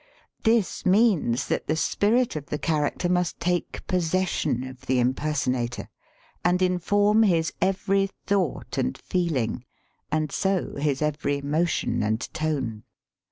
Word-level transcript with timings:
This 0.41 0.83
means 0.83 1.45
that 1.45 1.67
the 1.67 1.75
spirit 1.75 2.35
of 2.35 2.47
the 2.47 2.57
character 2.57 3.07
must 3.07 3.39
take 3.39 3.85
posses 3.85 4.29
sion 4.29 4.63
of 4.63 4.87
the 4.87 4.99
impersonator, 4.99 5.89
and 6.43 6.59
inform 6.59 7.21
his 7.21 7.53
every 7.61 8.09
thought 8.25 8.79
and 8.79 8.97
feeling 8.97 9.63
and 10.11 10.31
so 10.31 10.73
his 10.77 11.03
every 11.03 11.41
mo 11.41 11.65
tion 11.65 12.01
and 12.01 12.19
tone. 12.33 12.81